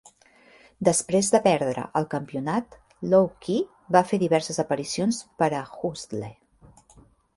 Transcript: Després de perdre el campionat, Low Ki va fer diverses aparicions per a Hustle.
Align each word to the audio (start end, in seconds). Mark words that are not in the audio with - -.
Després 0.87 1.27
de 1.35 1.41
perdre 1.47 1.83
el 1.99 2.07
campionat, 2.15 2.79
Low 3.11 3.29
Ki 3.47 3.59
va 3.97 4.03
fer 4.13 4.21
diverses 4.25 4.63
aparicions 4.65 5.21
per 5.43 5.51
a 5.61 5.65
Hustle. 5.79 6.33